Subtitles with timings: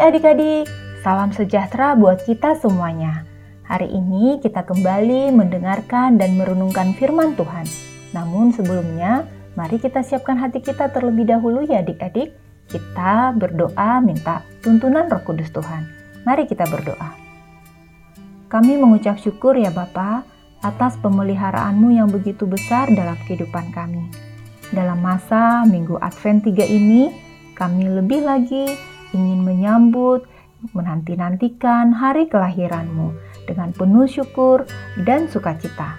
[0.00, 0.64] Adik-adik,
[1.04, 3.28] salam sejahtera buat kita semuanya.
[3.68, 7.68] Hari ini kita kembali mendengarkan dan merenungkan firman Tuhan.
[8.16, 9.28] Namun sebelumnya,
[9.60, 12.32] mari kita siapkan hati kita terlebih dahulu ya adik-adik.
[12.72, 15.84] Kita berdoa minta tuntunan roh kudus Tuhan.
[16.24, 17.12] Mari kita berdoa.
[18.48, 20.24] Kami mengucap syukur ya Bapa
[20.64, 24.08] atas pemeliharaanmu yang begitu besar dalam kehidupan kami.
[24.72, 27.12] Dalam masa Minggu Advent 3 ini,
[27.52, 30.26] kami lebih lagi ingin menyambut,
[30.76, 33.16] menanti-nantikan hari kelahiranmu
[33.48, 34.68] dengan penuh syukur
[35.02, 35.96] dan sukacita.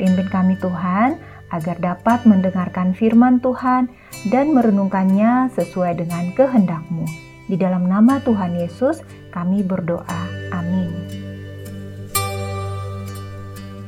[0.00, 3.90] Pimpin kami Tuhan, agar dapat mendengarkan firman Tuhan
[4.30, 7.04] dan merenungkannya sesuai dengan kehendak-Mu.
[7.50, 9.02] Di dalam nama Tuhan Yesus,
[9.34, 10.22] kami berdoa.
[10.54, 10.94] Amin.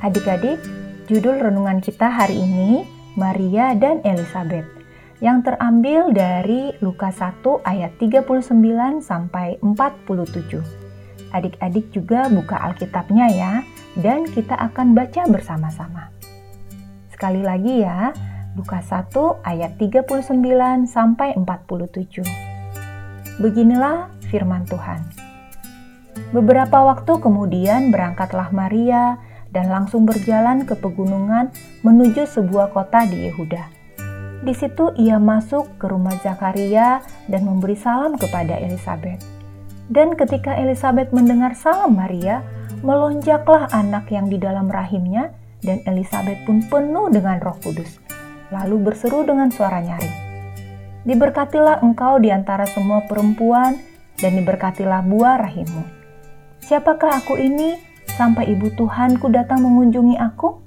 [0.02, 0.58] Adik-adik,
[1.06, 2.82] judul renungan kita hari ini
[3.14, 4.81] Maria dan Elizabeth
[5.22, 8.26] yang terambil dari Lukas 1 ayat 39
[8.98, 10.58] sampai 47.
[11.30, 13.52] Adik-adik juga buka Alkitabnya ya,
[14.02, 16.10] dan kita akan baca bersama-sama.
[17.14, 18.10] Sekali lagi ya,
[18.58, 19.14] Lukas 1
[19.46, 22.26] ayat 39 sampai 47.
[23.38, 25.06] Beginilah firman Tuhan.
[26.34, 29.22] Beberapa waktu kemudian berangkatlah Maria
[29.54, 31.54] dan langsung berjalan ke pegunungan
[31.86, 33.81] menuju sebuah kota di Yehuda.
[34.42, 36.98] Di situ ia masuk ke rumah Zakaria
[37.30, 39.22] dan memberi salam kepada Elizabeth.
[39.86, 42.42] Dan ketika Elizabeth mendengar salam Maria,
[42.82, 45.30] melonjaklah anak yang di dalam rahimnya
[45.62, 48.02] dan Elizabeth pun penuh dengan roh kudus.
[48.50, 50.16] Lalu berseru dengan suara nyaring.
[51.06, 53.78] Diberkatilah engkau di antara semua perempuan
[54.18, 55.82] dan diberkatilah buah rahimmu.
[56.62, 57.78] Siapakah aku ini
[58.14, 60.62] sampai ibu Tuhanku datang mengunjungi aku?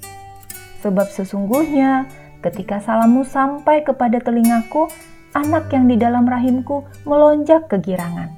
[0.84, 2.07] Sebab sesungguhnya
[2.45, 4.85] ketika salammu sampai kepada telingaku,
[5.33, 8.38] anak yang di dalam rahimku melonjak kegirangan.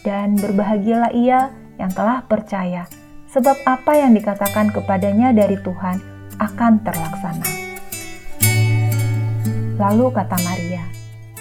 [0.00, 2.88] Dan berbahagialah ia yang telah percaya
[3.28, 6.00] sebab apa yang dikatakan kepadanya dari Tuhan
[6.40, 7.48] akan terlaksana.
[9.76, 10.88] Lalu kata Maria,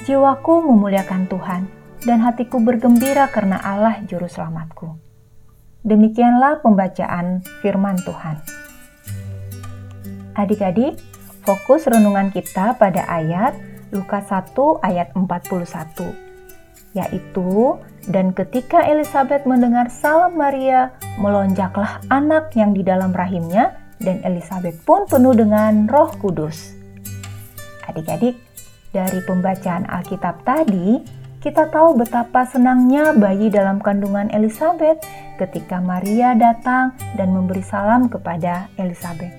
[0.03, 1.71] Jiwaku memuliakan Tuhan,
[2.03, 4.99] dan hatiku bergembira karena Allah Juru Selamatku.
[5.87, 8.43] Demikianlah pembacaan firman Tuhan.
[10.35, 10.99] Adik-adik,
[11.45, 13.53] fokus renungan kita pada ayat
[13.93, 16.25] Lukas 1 ayat 41
[16.95, 24.79] yaitu dan ketika Elizabeth mendengar salam Maria, melonjaklah anak yang di dalam rahimnya dan Elizabeth
[24.87, 26.71] pun penuh dengan Roh Kudus.
[27.89, 28.39] Adik-adik,
[28.95, 31.03] dari pembacaan Alkitab tadi,
[31.43, 35.03] kita tahu betapa senangnya bayi dalam kandungan Elizabeth
[35.35, 39.33] ketika Maria datang dan memberi salam kepada Elizabeth.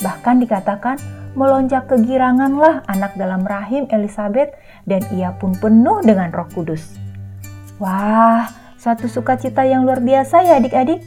[0.00, 4.50] Bahkan dikatakan melonjak kegiranganlah anak dalam rahim Elizabeth
[4.86, 6.98] dan ia pun penuh dengan roh kudus.
[7.78, 11.00] Wah, suatu sukacita yang luar biasa ya adik-adik.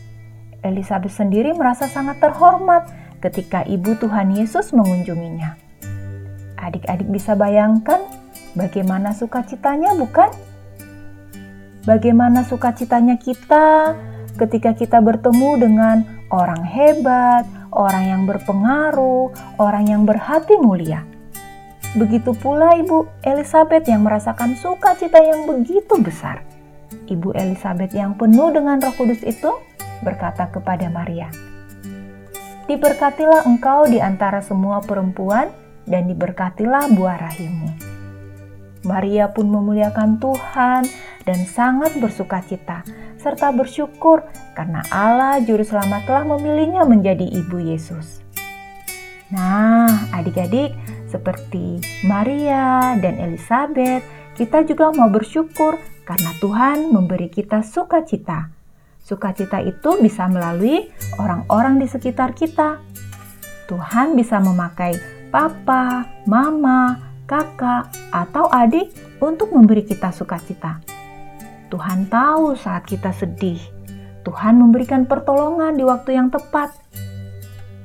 [0.63, 2.87] Elizabeth sendiri merasa sangat terhormat
[3.19, 5.59] ketika ibu Tuhan Yesus mengunjunginya.
[6.55, 7.99] Adik-adik bisa bayangkan
[8.55, 10.31] bagaimana sukacitanya bukan?
[11.83, 13.91] Bagaimana sukacitanya kita
[14.39, 15.97] ketika kita bertemu dengan
[16.31, 21.03] orang hebat, orang yang berpengaruh, orang yang berhati mulia.
[21.93, 26.41] Begitu pula Ibu Elizabeth yang merasakan sukacita yang begitu besar.
[27.05, 29.53] Ibu Elizabeth yang penuh dengan Roh Kudus itu
[30.01, 31.29] berkata kepada Maria,
[32.65, 35.53] "Diberkatilah engkau di antara semua perempuan,
[35.85, 37.93] dan diberkatilah buah rahimmu."
[38.83, 40.83] Maria pun memuliakan Tuhan
[41.23, 42.83] dan sangat bersukacita
[43.19, 48.19] serta bersyukur karena Allah Juru Selamat telah memilihnya menjadi ibu Yesus.
[49.31, 50.75] Nah, adik-adik,
[51.09, 54.05] seperti Maria dan Elizabeth,
[54.37, 58.51] kita juga mau bersyukur karena Tuhan memberi kita sukacita.
[59.01, 62.79] Sukacita itu bisa melalui orang-orang di sekitar kita.
[63.65, 64.95] Tuhan bisa memakai
[65.33, 71.02] papa, mama, kakak, atau adik untuk memberi kita sukacita.
[71.73, 73.57] Tuhan tahu saat kita sedih.
[74.21, 76.69] Tuhan memberikan pertolongan di waktu yang tepat.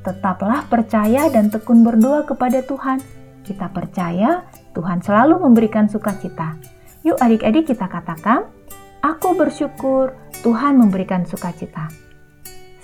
[0.05, 3.01] Tetaplah percaya dan tekun berdoa kepada Tuhan.
[3.49, 4.45] Kita percaya
[4.77, 6.61] Tuhan selalu memberikan sukacita.
[7.01, 8.53] Yuk adik-adik kita katakan,
[9.01, 10.13] aku bersyukur
[10.45, 11.89] Tuhan memberikan sukacita.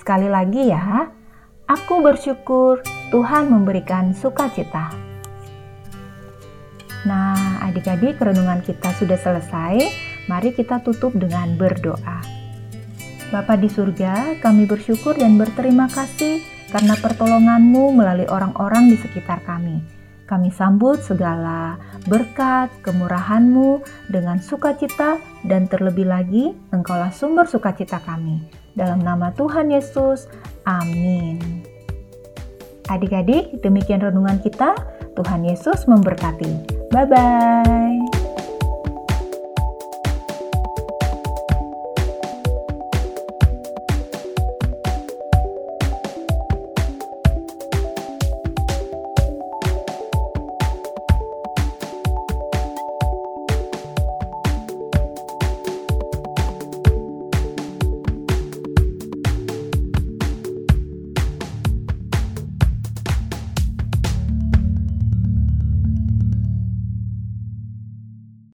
[0.00, 1.12] Sekali lagi ya,
[1.68, 2.80] aku bersyukur
[3.12, 4.88] Tuhan memberikan sukacita.
[7.04, 10.13] Nah, adik-adik, renungan kita sudah selesai.
[10.26, 12.20] Mari kita tutup dengan berdoa.
[13.32, 19.82] Bapa di surga, kami bersyukur dan berterima kasih karena pertolonganmu melalui orang-orang di sekitar kami.
[20.24, 21.76] Kami sambut segala
[22.08, 28.40] berkat kemurahan-Mu dengan sukacita dan terlebih lagi Engkaulah sumber sukacita kami.
[28.72, 30.26] Dalam nama Tuhan Yesus,
[30.64, 31.64] amin.
[32.88, 34.74] Adik-adik, demikian renungan kita.
[35.14, 36.84] Tuhan Yesus memberkati.
[36.90, 37.93] Bye-bye.